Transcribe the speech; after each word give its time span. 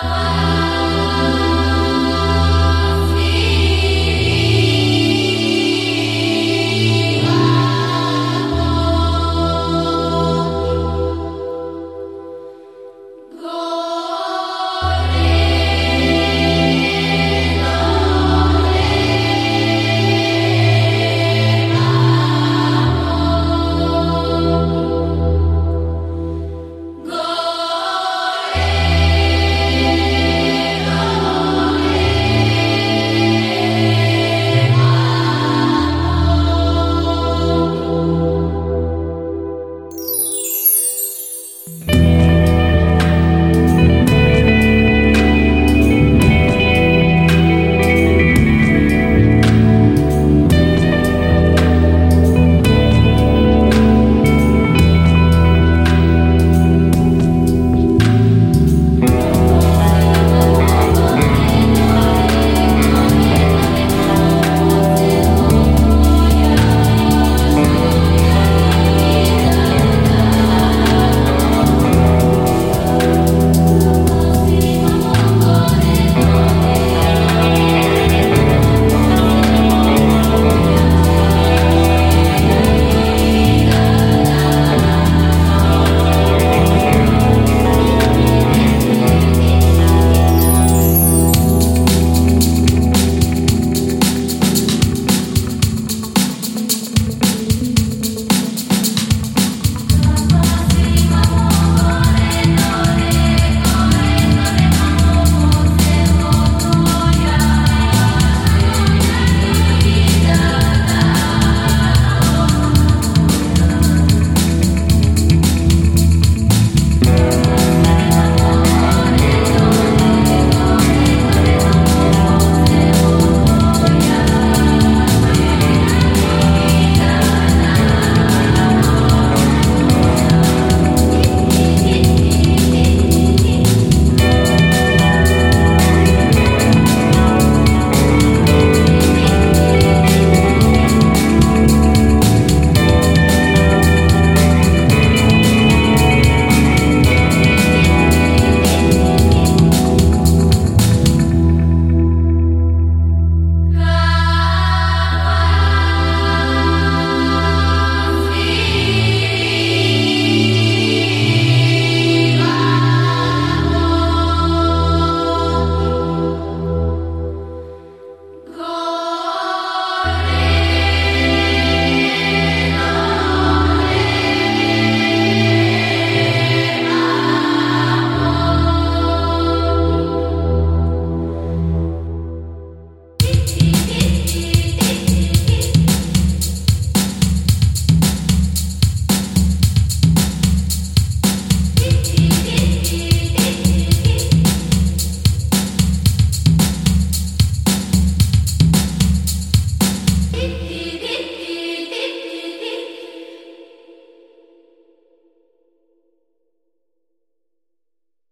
Baba 0.00 0.27